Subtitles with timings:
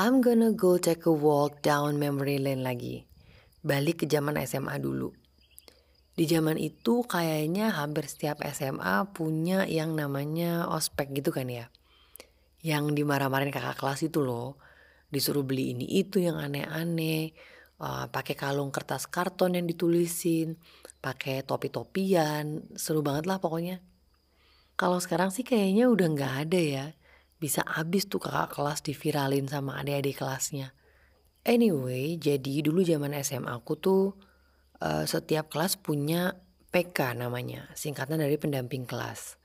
[0.00, 3.04] I'm gonna go take a walk down memory lane lagi.
[3.60, 5.12] Balik ke zaman SMA dulu.
[6.16, 11.68] Di zaman itu kayaknya hampir setiap SMA punya yang namanya ospek gitu kan ya.
[12.64, 14.56] Yang dimarah-marahin kakak kelas itu loh.
[15.12, 17.36] Disuruh beli ini itu yang aneh-aneh.
[17.76, 20.56] Uh, pakai kalung kertas karton yang ditulisin.
[21.04, 22.72] Pakai topi-topian.
[22.72, 23.84] Seru banget lah pokoknya.
[24.80, 26.86] Kalau sekarang sih kayaknya udah nggak ada ya.
[27.40, 30.76] Bisa abis tuh kakak kelas diviralin sama adik-adik kelasnya.
[31.40, 34.12] Anyway, jadi dulu zaman SMA aku tuh
[34.84, 36.36] uh, setiap kelas punya
[36.68, 39.40] PK namanya, singkatan dari pendamping kelas.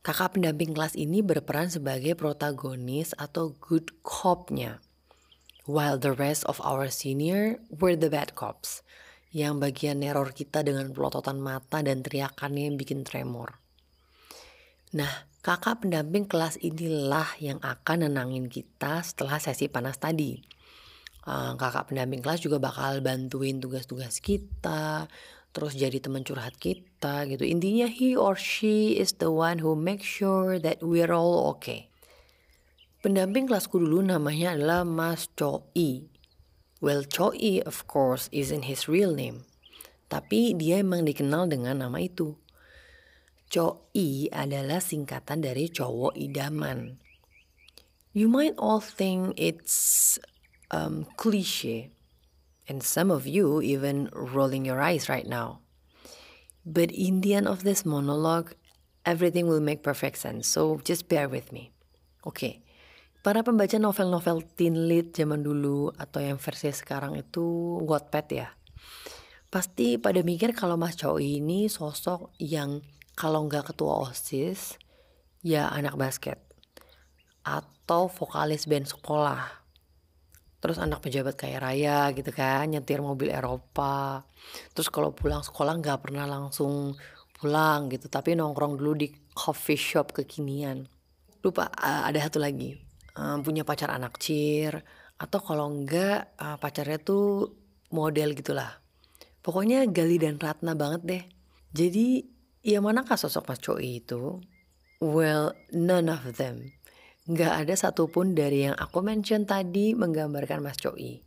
[0.00, 4.80] Kakak pendamping kelas ini berperan sebagai protagonis atau good cop-nya.
[5.68, 8.80] While the rest of our senior were the bad cops.
[9.28, 13.60] Yang bagian neror kita dengan pelototan mata dan teriakannya yang bikin tremor.
[14.96, 20.40] Nah, kakak pendamping kelas inilah yang akan nenangin kita setelah sesi panas tadi.
[21.28, 25.12] Uh, kakak pendamping kelas juga bakal bantuin tugas-tugas kita,
[25.52, 27.44] terus jadi teman curhat kita gitu.
[27.44, 31.92] Intinya he or she is the one who make sure that we're all okay.
[33.04, 36.08] Pendamping kelasku dulu namanya adalah Mas Choi.
[36.80, 39.44] Well, Choi of course isn't his real name.
[40.08, 42.40] Tapi dia emang dikenal dengan nama itu.
[43.48, 47.00] Choi adalah singkatan dari cowok idaman.
[48.12, 50.16] You might all think it's
[50.68, 51.88] um, cliche,
[52.68, 55.64] and some of you even rolling your eyes right now.
[56.68, 58.52] But in the end of this monologue,
[59.08, 60.44] everything will make perfect sense.
[60.44, 61.72] So just bear with me.
[62.28, 62.54] Oke, okay.
[63.24, 68.52] para pembaca novel-novel teen lit zaman dulu atau yang versi sekarang itu Wattpad ya.
[69.48, 72.84] Pasti pada mikir kalau Mas Choi ini sosok yang
[73.18, 74.78] kalau nggak ketua OSIS,
[75.42, 76.38] ya anak basket.
[77.42, 79.58] Atau vokalis band sekolah.
[80.62, 84.22] Terus anak pejabat kaya raya gitu kan nyetir mobil Eropa.
[84.74, 86.94] Terus kalau pulang sekolah nggak pernah langsung
[87.38, 90.86] pulang gitu tapi nongkrong dulu di coffee shop kekinian.
[91.42, 92.74] Lupa ada satu lagi.
[93.42, 94.78] Punya pacar anak cir
[95.18, 97.54] atau kalau enggak pacarnya tuh
[97.94, 98.82] model gitulah.
[99.38, 101.24] Pokoknya Gali dan Ratna banget deh.
[101.70, 102.26] Jadi
[102.62, 104.40] ya manakah sosok Mas Choi itu
[104.98, 106.78] well none of them
[107.28, 111.20] Nggak ada satupun dari yang aku mention tadi menggambarkan Mas Choi.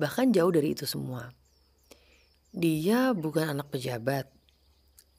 [0.00, 1.28] Bahkan jauh dari itu semua.
[2.56, 4.32] Dia bukan anak pejabat.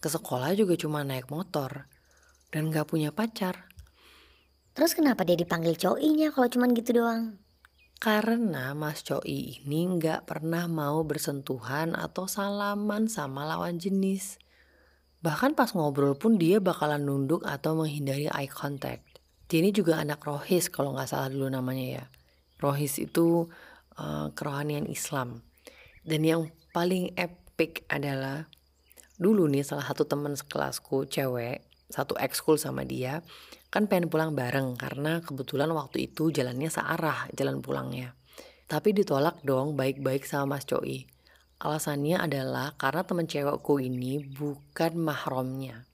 [0.01, 1.85] Ke sekolah juga cuma naik motor.
[2.49, 3.69] Dan gak punya pacar.
[4.73, 7.37] Terus kenapa dia dipanggil Choi-nya kalau cuma gitu doang?
[8.01, 14.41] Karena Mas Choi ini gak pernah mau bersentuhan atau salaman sama lawan jenis.
[15.23, 19.07] Bahkan pas ngobrol pun dia bakalan nunduk atau menghindari eye contact.
[19.47, 22.05] Dia ini juga anak rohis kalau nggak salah dulu namanya ya.
[22.59, 23.47] Rohis itu
[23.95, 25.39] uh, kerohanian Islam.
[26.03, 28.51] Dan yang paling epic adalah
[29.15, 31.63] dulu nih salah satu teman sekelasku cewek
[31.93, 33.21] satu ekskul sama dia
[33.69, 38.17] kan pengen pulang bareng karena kebetulan waktu itu jalannya searah jalan pulangnya.
[38.65, 41.05] Tapi ditolak dong baik-baik sama Mas Choi.
[41.63, 45.87] Alasannya adalah karena teman cewekku ini bukan mahramnya.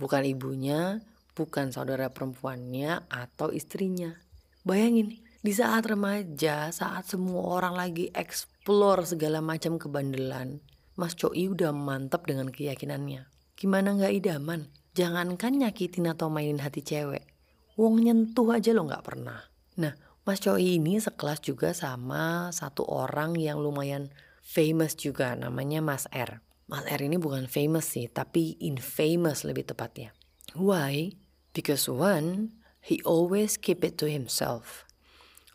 [0.00, 1.04] Bukan ibunya,
[1.36, 4.16] bukan saudara perempuannya atau istrinya.
[4.64, 10.64] Bayangin, di saat remaja, saat semua orang lagi explore segala macam kebandelan,
[10.96, 13.28] Mas Choi udah mantap dengan keyakinannya.
[13.52, 14.72] Gimana nggak idaman?
[14.96, 17.28] Jangankan nyakitin atau mainin hati cewek.
[17.76, 19.44] Wong nyentuh aja lo nggak pernah.
[19.76, 19.92] Nah,
[20.24, 24.08] Mas Choi ini sekelas juga sama satu orang yang lumayan
[24.52, 26.44] famous juga namanya Mas R.
[26.68, 30.12] Mas R ini bukan famous sih, tapi infamous lebih tepatnya.
[30.52, 31.16] Why?
[31.56, 32.52] Because one,
[32.84, 34.84] he always keep it to himself.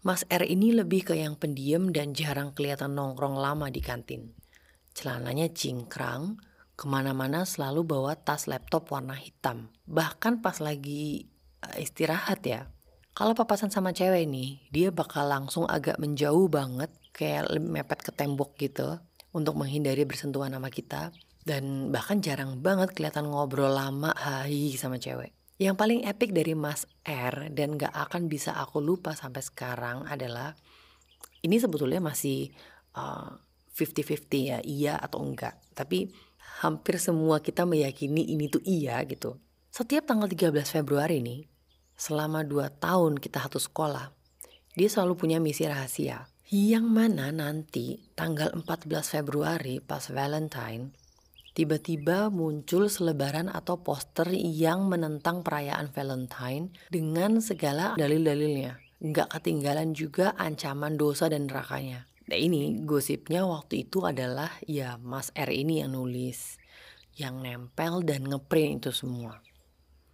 [0.01, 4.33] Mas R ini lebih ke yang pendiam dan jarang kelihatan nongkrong lama di kantin.
[4.97, 6.41] Celananya cingkrang,
[6.73, 9.69] ke mana-mana selalu bawa tas laptop warna hitam.
[9.85, 11.29] Bahkan pas lagi
[11.65, 12.69] uh, istirahat ya.
[13.17, 18.53] Kalau papasan sama cewek nih, dia bakal langsung agak menjauh banget, kayak mepet ke tembok
[18.61, 19.01] gitu,
[19.33, 21.09] untuk menghindari bersentuhan sama kita.
[21.47, 25.31] Dan bahkan jarang banget kelihatan ngobrol lama hai sama cewek.
[25.57, 30.53] Yang paling epic dari Mas R dan gak akan bisa aku lupa sampai sekarang adalah
[31.41, 32.53] ini sebetulnya masih
[32.93, 33.31] uh,
[33.73, 35.57] 50-50 ya, iya atau enggak.
[35.73, 36.09] Tapi
[36.61, 39.37] hampir semua kita meyakini ini tuh iya gitu.
[39.69, 41.45] Setiap tanggal 13 Februari nih,
[41.93, 44.09] selama 2 tahun kita satu sekolah,
[44.73, 46.25] dia selalu punya misi rahasia.
[46.47, 48.87] Yang mana nanti tanggal 14
[49.19, 50.95] Februari pas Valentine,
[51.51, 58.79] tiba-tiba muncul selebaran atau poster yang menentang perayaan Valentine dengan segala dalil-dalilnya.
[59.03, 62.07] Nggak ketinggalan juga ancaman dosa dan nerakanya.
[62.31, 66.55] Nah ini gosipnya waktu itu adalah ya Mas R ini yang nulis.
[67.19, 69.43] Yang nempel dan ngeprint itu semua.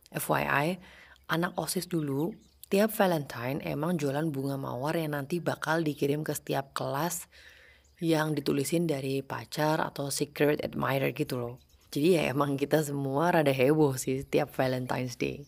[0.10, 0.82] FYI,
[1.30, 2.34] anak OSIS dulu
[2.74, 7.30] tiap Valentine emang jualan bunga mawar yang nanti bakal dikirim ke setiap kelas
[8.02, 11.62] yang ditulisin dari pacar atau secret admirer gitu loh.
[11.94, 15.46] Jadi ya emang kita semua rada heboh sih setiap Valentine's Day.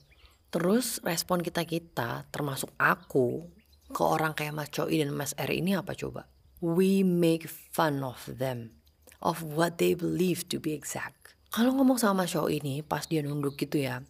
[0.53, 3.49] Terus respon kita-kita termasuk aku
[3.89, 6.29] ke orang kayak Mas Choi dan Mas R ini apa coba?
[6.61, 8.77] We make fun of them.
[9.17, 11.33] Of what they believe to be exact.
[11.49, 14.05] Kalau ngomong sama Mas Choi ini pas dia nunduk gitu ya.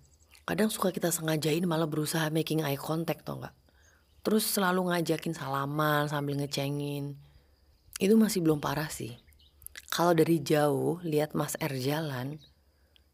[0.45, 3.57] Kadang suka kita sengajain malah berusaha making eye contact tau gak?
[4.21, 7.17] Terus selalu ngajakin salaman sambil ngecengin.
[7.97, 9.17] Itu masih belum parah sih.
[9.89, 12.37] Kalau dari jauh lihat Mas R jalan,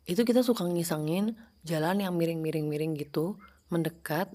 [0.03, 3.39] itu kita suka ngisengin jalan yang miring-miring-miring gitu,
[3.71, 4.27] mendekat,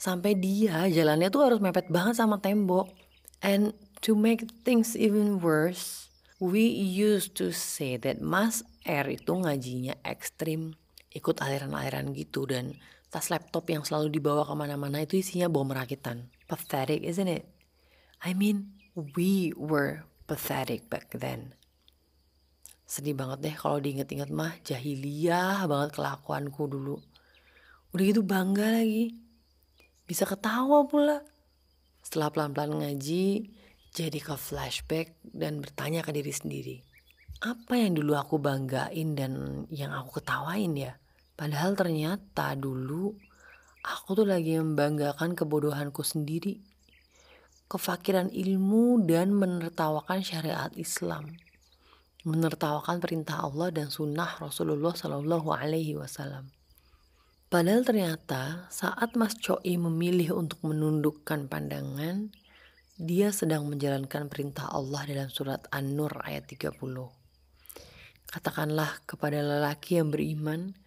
[0.00, 2.90] sampai dia jalannya tuh harus mepet banget sama tembok.
[3.46, 6.08] And to make things even worse,
[6.40, 10.79] we used to say that Mas R itu ngajinya ekstrim,
[11.10, 12.78] ikut aliran-aliran gitu dan
[13.10, 16.30] tas laptop yang selalu dibawa ke mana-mana itu isinya bom rakitan.
[16.46, 17.46] Pathetic, isn't it?
[18.22, 21.58] I mean, we were pathetic back then.
[22.86, 26.98] Sedih banget deh kalau diinget-inget mah jahiliyah banget kelakuanku dulu.
[27.94, 29.14] Udah gitu bangga lagi.
[30.06, 31.22] Bisa ketawa pula.
[32.02, 33.50] Setelah pelan-pelan ngaji,
[33.94, 36.76] jadi ke flashback dan bertanya ke diri sendiri.
[37.40, 41.00] Apa yang dulu aku banggain dan yang aku ketawain ya?
[41.36, 43.16] Padahal ternyata dulu
[43.80, 46.60] aku tuh lagi membanggakan kebodohanku sendiri.
[47.70, 51.32] Kefakiran ilmu dan menertawakan syariat Islam
[52.24, 56.52] menertawakan perintah Allah dan sunnah Rasulullah Shallallahu Alaihi Wasallam.
[57.50, 62.30] Padahal ternyata saat Mas Choi memilih untuk menundukkan pandangan,
[63.00, 67.19] dia sedang menjalankan perintah Allah dalam surat An-Nur ayat 30.
[68.30, 70.78] Katakanlah kepada lelaki yang beriman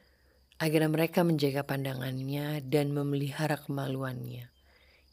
[0.64, 4.48] agar mereka menjaga pandangannya dan memelihara kemaluannya.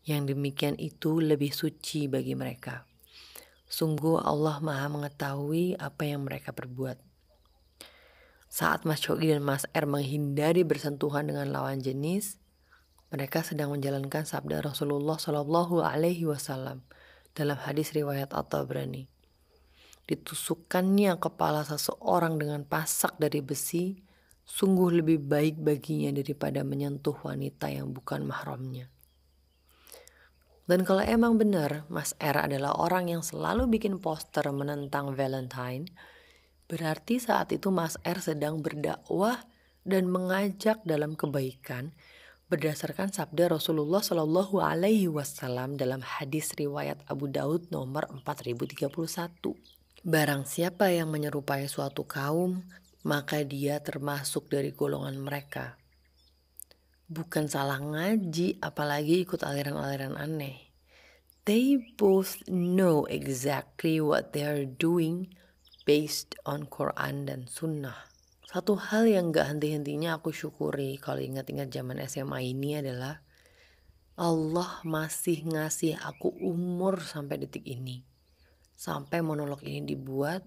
[0.06, 2.86] Yang demikian itu lebih suci bagi mereka.
[3.66, 7.02] Sungguh Allah maha mengetahui apa yang mereka perbuat.
[8.46, 12.38] Saat Mas Chogi dan Mas R menghindari bersentuhan dengan lawan jenis,
[13.10, 16.86] mereka sedang menjalankan sabda Rasulullah Shallallahu Alaihi Wasallam
[17.34, 19.19] dalam hadis riwayat At-Tabrani.
[20.10, 23.94] Ditusukkannya kepala seseorang dengan pasak dari besi,
[24.42, 28.90] sungguh lebih baik baginya daripada menyentuh wanita yang bukan mahramnya.
[30.66, 35.86] Dan kalau emang benar Mas R adalah orang yang selalu bikin poster menentang Valentine,
[36.66, 39.46] berarti saat itu Mas R sedang berdakwah
[39.86, 41.94] dan mengajak dalam kebaikan
[42.50, 48.90] berdasarkan sabda Rasulullah Shallallahu Alaihi Wasallam dalam hadis riwayat Abu Daud nomor 4031.
[50.00, 52.64] Barang siapa yang menyerupai suatu kaum,
[53.04, 55.80] maka dia termasuk dari golongan mereka
[57.10, 60.70] bukan salah ngaji, apalagi ikut aliran-aliran aneh.
[61.42, 65.34] They both know exactly what they are doing
[65.82, 68.06] based on Quran dan Sunnah.
[68.46, 73.26] Satu hal yang gak henti-hentinya aku syukuri kalau ingat-ingat zaman SMA ini adalah
[74.14, 78.06] Allah masih ngasih aku umur sampai detik ini.
[78.80, 80.40] Sampai monolog ini dibuat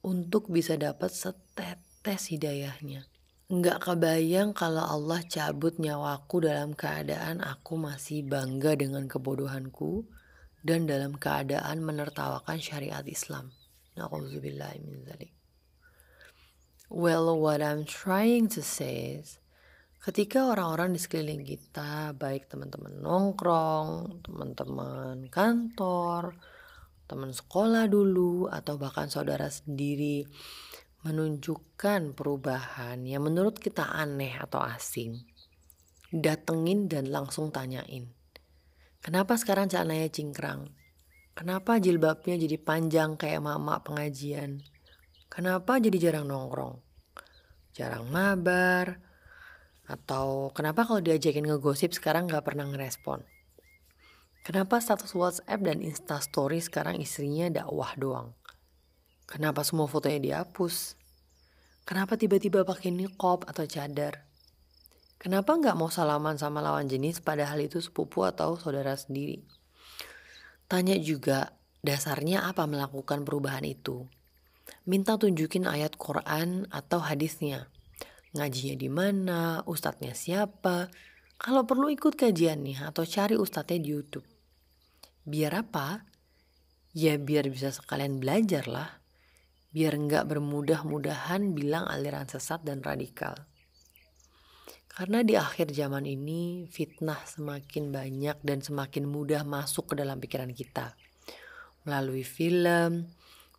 [0.00, 3.04] untuk bisa dapat setetes hidayahnya.
[3.52, 10.08] Nggak kebayang kalau Allah cabut nyawaku dalam keadaan aku masih bangga dengan kebodohanku
[10.64, 13.52] dan dalam keadaan menertawakan syariat Islam.
[16.88, 19.36] Well, what I'm trying to say is,
[20.00, 26.40] ketika orang-orang di sekeliling kita, baik teman-teman nongkrong, teman-teman kantor,
[27.06, 30.26] teman sekolah dulu, atau bahkan saudara sendiri,
[31.06, 35.22] menunjukkan perubahan yang menurut kita aneh atau asing,
[36.10, 38.10] datengin dan langsung tanyain.
[38.98, 40.74] Kenapa sekarang celananya cingkrang?
[41.36, 44.66] Kenapa jilbabnya jadi panjang kayak mama pengajian?
[45.30, 46.80] Kenapa jadi jarang nongkrong?
[47.76, 48.98] Jarang mabar?
[49.86, 53.22] Atau kenapa kalau diajakin ngegosip sekarang gak pernah ngerespon?
[54.46, 58.30] Kenapa status WhatsApp dan Instastory sekarang istrinya dakwah doang?
[59.26, 60.94] Kenapa semua fotonya dihapus?
[61.82, 64.22] Kenapa tiba-tiba pakai niqab atau cadar?
[65.18, 69.42] Kenapa nggak mau salaman sama lawan jenis padahal itu sepupu atau saudara sendiri?
[70.70, 71.50] Tanya juga
[71.82, 74.06] dasarnya apa melakukan perubahan itu?
[74.86, 77.66] Minta tunjukin ayat Quran atau hadisnya.
[78.38, 80.86] Ngajinya di mana, ustadznya siapa,
[81.34, 84.35] Kalau perlu ikut kajian nih atau cari ustadznya di YouTube.
[85.26, 86.06] Biar apa?
[86.94, 89.02] Ya biar bisa sekalian belajar lah.
[89.74, 93.34] Biar nggak bermudah-mudahan bilang aliran sesat dan radikal.
[94.86, 100.54] Karena di akhir zaman ini fitnah semakin banyak dan semakin mudah masuk ke dalam pikiran
[100.54, 100.94] kita.
[101.82, 103.10] Melalui film,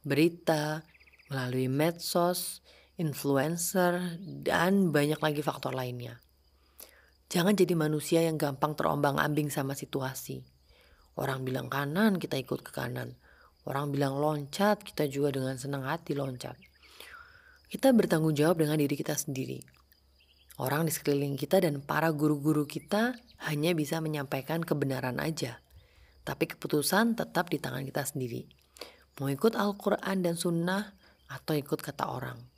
[0.08, 0.88] berita,
[1.28, 2.64] melalui medsos,
[2.96, 6.24] influencer, dan banyak lagi faktor lainnya.
[7.28, 10.57] Jangan jadi manusia yang gampang terombang-ambing sama situasi.
[11.18, 13.18] Orang bilang kanan, kita ikut ke kanan.
[13.66, 16.56] Orang bilang loncat, kita juga dengan senang hati loncat.
[17.68, 19.60] Kita bertanggung jawab dengan diri kita sendiri.
[20.62, 23.18] Orang di sekeliling kita dan para guru-guru kita
[23.50, 25.60] hanya bisa menyampaikan kebenaran aja.
[26.24, 28.48] Tapi keputusan tetap di tangan kita sendiri.
[29.18, 30.96] Mau ikut Al-Quran dan Sunnah
[31.28, 32.57] atau ikut kata orang.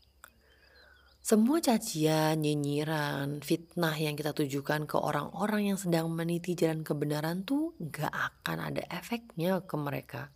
[1.30, 7.78] Semua cacian, nyinyiran, fitnah yang kita tujukan ke orang-orang yang sedang meniti jalan kebenaran tuh
[7.78, 10.34] gak akan ada efeknya ke mereka.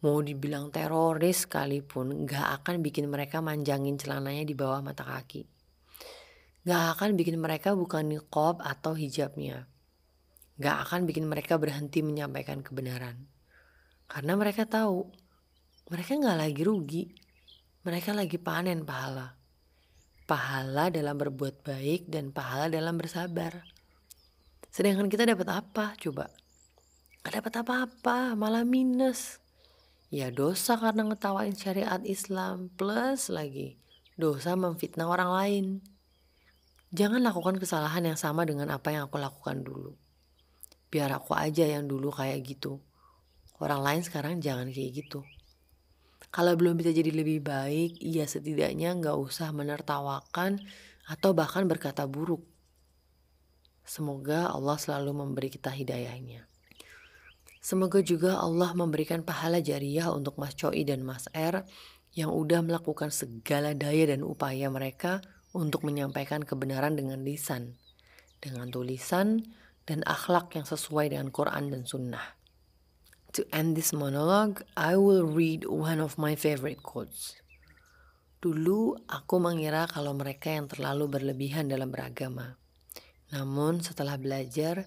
[0.00, 5.44] Mau dibilang teroris sekalipun gak akan bikin mereka manjangin celananya di bawah mata kaki.
[6.64, 9.68] Gak akan bikin mereka bukan niqab atau hijabnya.
[10.56, 13.28] Gak akan bikin mereka berhenti menyampaikan kebenaran.
[14.08, 15.04] Karena mereka tahu,
[15.92, 17.04] mereka gak lagi rugi.
[17.84, 19.41] Mereka lagi panen pahala
[20.32, 23.68] pahala dalam berbuat baik dan pahala dalam bersabar.
[24.72, 26.32] Sedangkan kita dapat apa coba?
[27.20, 29.44] Gak dapat apa-apa, malah minus.
[30.08, 33.76] Ya dosa karena ngetawain syariat Islam plus lagi
[34.16, 35.66] dosa memfitnah orang lain.
[36.96, 39.92] Jangan lakukan kesalahan yang sama dengan apa yang aku lakukan dulu.
[40.88, 42.80] Biar aku aja yang dulu kayak gitu.
[43.60, 45.28] Orang lain sekarang jangan kayak gitu.
[46.30, 50.62] Kalau belum bisa jadi lebih baik, ya setidaknya nggak usah menertawakan
[51.08, 52.46] atau bahkan berkata buruk.
[53.82, 56.46] Semoga Allah selalu memberi kita hidayahnya.
[57.62, 61.62] Semoga juga Allah memberikan pahala jariah untuk Mas Choi dan Mas R
[62.12, 65.22] yang udah melakukan segala daya dan upaya mereka
[65.54, 67.78] untuk menyampaikan kebenaran dengan lisan,
[68.42, 69.46] dengan tulisan,
[69.86, 72.41] dan akhlak yang sesuai dengan Quran dan Sunnah.
[73.32, 77.40] To end this monologue, I will read one of my favorite quotes.
[78.44, 82.60] Dulu aku mengira kalau mereka yang terlalu berlebihan dalam beragama.
[83.32, 84.84] Namun setelah belajar,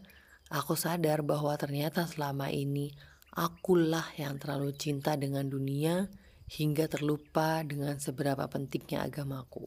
[0.53, 2.93] aku sadar bahwa ternyata selama ini
[3.33, 6.05] akulah yang terlalu cinta dengan dunia
[6.45, 9.65] hingga terlupa dengan seberapa pentingnya agamaku.